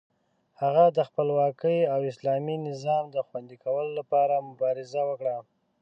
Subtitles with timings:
[0.61, 5.37] هغه د خپلواکۍ او اسلامي نظام د خوندي کولو لپاره مبارزه وکړه.